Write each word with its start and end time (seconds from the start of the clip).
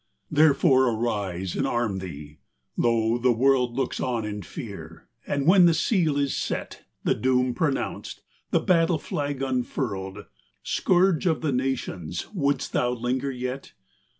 XVI. 0.31 0.35
Therefore 0.37 0.89
arise 0.95 1.55
and 1.55 1.67
arm 1.67 1.99
thee! 1.99 2.39
lo, 2.75 3.19
the 3.19 3.31
world 3.31 3.75
Looks 3.77 3.99
on 3.99 4.25
in 4.25 4.41
fear! 4.41 5.07
and 5.27 5.45
when 5.45 5.67
the 5.67 5.75
seal 5.75 6.17
is 6.17 6.35
set. 6.35 6.81
The 7.03 7.13
doom 7.13 7.53
pronounced, 7.53 8.23
the 8.49 8.61
battle 8.61 8.97
flag 8.97 9.43
unfurled. 9.43 10.25
Scourge 10.63 11.27
of 11.27 11.41
the 11.41 11.51
nations, 11.51 12.25
wouldest 12.33 12.73
thou 12.73 12.89
linger 12.93 13.29
yet 13.29 13.73